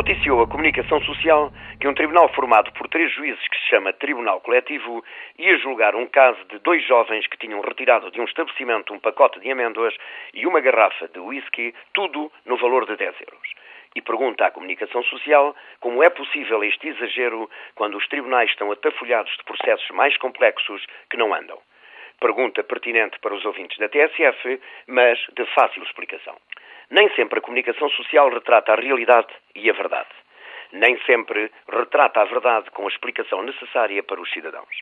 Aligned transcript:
noticiou 0.00 0.40
a 0.40 0.46
comunicação 0.46 0.98
social 1.02 1.52
que 1.78 1.86
um 1.86 1.92
tribunal 1.92 2.26
formado 2.30 2.72
por 2.72 2.88
três 2.88 3.12
juízes, 3.12 3.46
que 3.48 3.58
se 3.58 3.68
chama 3.68 3.92
Tribunal 3.92 4.40
Coletivo, 4.40 5.04
ia 5.38 5.58
julgar 5.58 5.94
um 5.94 6.06
caso 6.06 6.42
de 6.46 6.58
dois 6.60 6.82
jovens 6.86 7.26
que 7.26 7.36
tinham 7.36 7.60
retirado 7.60 8.10
de 8.10 8.18
um 8.18 8.24
estabelecimento 8.24 8.94
um 8.94 8.98
pacote 8.98 9.38
de 9.40 9.52
amêndoas 9.52 9.94
e 10.32 10.46
uma 10.46 10.60
garrafa 10.60 11.06
de 11.08 11.18
whisky, 11.18 11.74
tudo 11.92 12.32
no 12.46 12.56
valor 12.56 12.86
de 12.86 12.96
10 12.96 13.14
euros. 13.20 13.52
E 13.94 14.00
pergunta 14.00 14.46
à 14.46 14.50
comunicação 14.50 15.02
social 15.02 15.54
como 15.80 16.02
é 16.02 16.08
possível 16.08 16.64
este 16.64 16.88
exagero 16.88 17.50
quando 17.74 17.98
os 17.98 18.08
tribunais 18.08 18.48
estão 18.48 18.72
atafolhados 18.72 19.36
de 19.36 19.44
processos 19.44 19.90
mais 19.90 20.16
complexos 20.16 20.82
que 21.10 21.18
não 21.18 21.34
andam. 21.34 21.58
Pergunta 22.18 22.64
pertinente 22.64 23.18
para 23.18 23.34
os 23.34 23.44
ouvintes 23.44 23.76
da 23.76 23.88
TSF, 23.90 24.60
mas 24.86 25.18
de 25.36 25.44
fácil 25.54 25.82
explicação. 25.82 26.36
Nem 26.90 27.08
sempre 27.10 27.38
a 27.38 27.42
comunicação 27.42 27.88
social 27.90 28.28
retrata 28.30 28.72
a 28.72 28.74
realidade 28.74 29.28
e 29.54 29.70
a 29.70 29.72
verdade. 29.72 30.08
Nem 30.72 30.98
sempre 31.02 31.48
retrata 31.68 32.20
a 32.20 32.24
verdade 32.24 32.68
com 32.72 32.84
a 32.84 32.88
explicação 32.88 33.42
necessária 33.42 34.02
para 34.02 34.20
os 34.20 34.28
cidadãos. 34.32 34.76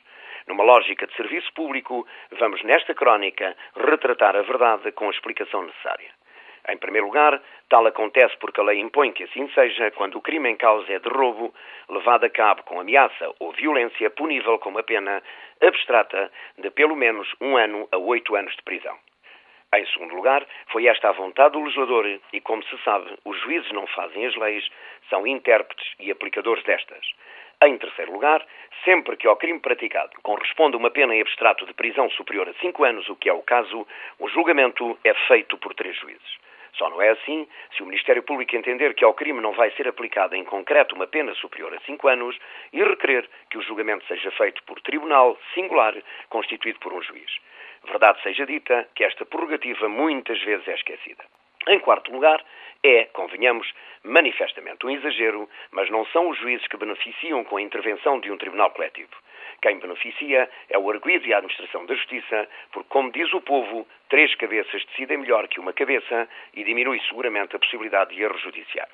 Numa 0.47 0.65
lógica 0.65 1.07
de 1.07 1.15
serviço 1.15 1.53
público, 1.53 2.07
vamos 2.31 2.63
nesta 2.63 2.95
crónica 2.95 3.55
retratar 3.77 4.35
a 4.37 4.41
verdade 4.41 4.91
com 4.93 5.09
a 5.09 5.11
explicação 5.11 5.65
necessária. 5.65 6.09
Em 6.71 6.79
primeiro 6.79 7.09
lugar, 7.09 7.43
tal 7.69 7.87
acontece 7.87 8.35
porque 8.39 8.61
a 8.61 8.65
lei 8.65 8.81
impõe 8.81 9.13
que 9.13 9.25
assim 9.25 9.47
seja 9.51 9.91
quando 9.91 10.17
o 10.17 10.23
crime 10.23 10.49
em 10.49 10.57
causa 10.57 10.91
é 10.91 10.99
de 10.99 11.09
roubo, 11.11 11.55
levado 11.91 12.25
a 12.25 12.31
cabo 12.31 12.63
com 12.63 12.81
ameaça 12.81 13.35
ou 13.39 13.53
violência 13.53 14.09
punível 14.11 14.59
com 14.59 14.71
uma 14.71 14.83
pena 14.83 15.23
abstrata 15.61 16.33
de 16.57 16.71
pelo 16.71 16.97
menos 16.97 17.29
um 17.39 17.59
ano 17.59 17.87
a 17.93 17.99
oito 17.99 18.35
anos 18.35 18.57
de 18.57 18.63
prisão. 18.63 18.99
Em 19.75 19.85
segundo 19.87 20.15
lugar, 20.15 20.47
foi 20.69 20.87
esta 20.87 21.11
a 21.11 21.13
vontade 21.13 21.53
do 21.53 21.63
legislador 21.63 22.07
e, 22.33 22.41
como 22.41 22.63
se 22.65 22.79
sabe, 22.79 23.15
os 23.23 23.39
juízes 23.41 23.71
não 23.73 23.87
fazem 23.89 24.25
as 24.25 24.35
leis, 24.35 24.67
são 25.11 25.27
intérpretes 25.27 25.87
e 26.01 26.11
aplicadores 26.11 26.65
destas. 26.65 27.05
Em 27.63 27.77
terceiro 27.77 28.13
lugar, 28.13 28.47
sempre 28.85 29.17
que 29.19 29.27
ao 29.27 29.37
crime 29.37 29.61
praticado 29.61 30.13
corresponde 30.23 30.77
uma 30.77 30.91
pena 30.91 31.15
em 31.15 31.21
abstrato 31.21 31.67
de 31.67 31.75
prisão 31.75 32.09
superior 32.11 32.49
a 32.49 32.55
cinco 32.55 32.83
anos, 32.83 33.09
o 33.11 33.17
que 33.17 33.29
é 33.29 33.33
o 33.33 33.43
caso, 33.43 33.87
o 34.19 34.29
julgamento 34.29 34.99
é 35.05 35.13
feito 35.27 35.59
por 35.59 35.75
três 35.75 35.97
juízes. 35.97 36.39
Só 36.75 36.89
não 36.89 37.03
é 37.03 37.11
assim 37.11 37.47
se 37.77 37.83
o 37.83 37.87
Ministério 37.87 38.23
Público 38.23 38.57
entender 38.57 38.95
que 38.95 39.05
ao 39.05 39.13
crime 39.13 39.41
não 39.41 39.53
vai 39.53 39.71
ser 39.73 39.87
aplicada 39.87 40.37
em 40.37 40.45
concreto 40.45 40.95
uma 40.95 41.07
pena 41.07 41.35
superior 41.35 41.75
a 41.75 41.81
cinco 41.81 42.09
anos 42.09 42.39
e 42.73 42.83
requerer 42.83 43.29
que 43.51 43.59
o 43.59 43.63
julgamento 43.63 44.07
seja 44.07 44.31
feito 44.31 44.63
por 44.63 44.81
tribunal 44.81 45.37
singular 45.53 45.95
constituído 46.31 46.79
por 46.79 46.93
um 46.93 47.03
juiz. 47.03 47.31
Verdade 47.85 48.23
seja 48.23 48.47
dita 48.47 48.89
que 48.95 49.05
esta 49.05 49.25
prerrogativa 49.25 49.89
muitas 49.89 50.41
vezes 50.43 50.67
é 50.69 50.75
esquecida. 50.75 51.25
Em 51.69 51.79
quarto 51.81 52.13
lugar, 52.13 52.43
é, 52.83 53.05
convenhamos, 53.07 53.71
manifestamente 54.05 54.87
um 54.87 54.91
exagero, 54.91 55.49
mas 55.73 55.91
não 55.91 56.07
são 56.07 56.29
os 56.29 56.39
juízes 56.39 56.67
que 56.69 56.77
beneficiam 56.77 57.45
com 57.45 57.57
a 57.57 57.63
intervenção 57.63 58.21
de 58.21 58.31
um 58.31 58.39
tribunal 58.39 58.71
coletivo. 58.71 59.11
Quem 59.61 59.79
beneficia 59.79 60.49
é 60.71 60.79
o 60.79 60.89
arguído 60.89 61.27
e 61.27 61.35
a 61.35 61.39
administração 61.39 61.85
da 61.87 61.95
justiça, 61.95 62.49
porque, 62.73 62.89
como 62.89 63.11
diz 63.11 63.33
o 63.33 63.41
povo, 63.41 63.87
três 64.09 64.33
cabeças 64.37 64.85
decidem 64.87 65.19
melhor 65.19 65.49
que 65.49 65.59
uma 65.59 65.73
cabeça 65.73 66.29
e 66.55 66.63
diminui 66.63 67.01
seguramente 67.09 67.57
a 67.57 67.59
possibilidade 67.59 68.15
de 68.15 68.23
erro 68.23 68.39
judiciário. 68.39 68.93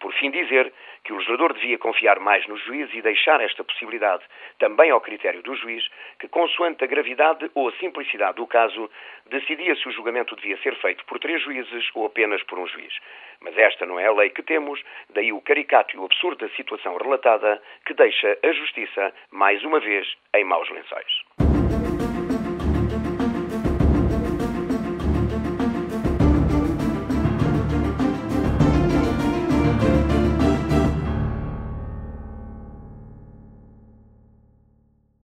Por 0.00 0.14
fim, 0.14 0.30
dizer 0.30 0.72
que 1.04 1.12
o 1.12 1.16
legislador 1.16 1.52
devia 1.52 1.78
confiar 1.78 2.18
mais 2.18 2.46
no 2.46 2.56
juiz 2.56 2.88
e 2.94 3.02
deixar 3.02 3.40
esta 3.40 3.62
possibilidade 3.62 4.24
também 4.58 4.90
ao 4.90 5.00
critério 5.00 5.42
do 5.42 5.54
juiz, 5.54 5.86
que, 6.18 6.26
consoante 6.26 6.82
a 6.82 6.86
gravidade 6.86 7.50
ou 7.54 7.68
a 7.68 7.72
simplicidade 7.72 8.36
do 8.36 8.46
caso, 8.46 8.90
decidia 9.26 9.74
se 9.76 9.86
o 9.88 9.92
julgamento 9.92 10.34
devia 10.36 10.56
ser 10.58 10.74
feito 10.76 11.04
por 11.04 11.18
três 11.18 11.42
juízes 11.42 11.90
ou 11.94 12.06
apenas 12.06 12.42
por 12.44 12.58
um 12.58 12.66
juiz. 12.66 12.94
Mas 13.40 13.56
esta 13.56 13.84
não 13.86 14.00
é 14.00 14.06
a 14.06 14.12
lei 14.12 14.30
que 14.30 14.42
temos, 14.42 14.82
daí 15.10 15.32
o 15.32 15.40
caricato 15.40 15.94
e 15.94 15.98
o 15.98 16.04
absurdo 16.04 16.46
da 16.46 16.54
situação 16.54 16.96
relatada 16.96 17.62
que 17.84 17.94
deixa 17.94 18.38
a 18.42 18.52
justiça, 18.52 19.12
mais 19.30 19.62
uma 19.64 19.80
vez, 19.80 20.06
em 20.34 20.44
maus 20.44 20.68
lençóis. 20.70 21.29